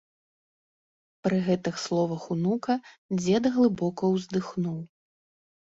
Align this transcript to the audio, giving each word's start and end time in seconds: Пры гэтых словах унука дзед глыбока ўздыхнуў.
Пры 1.27 1.37
гэтых 1.49 1.75
словах 1.85 2.23
унука 2.37 2.79
дзед 3.21 3.43
глыбока 3.59 4.03
ўздыхнуў. 4.15 4.79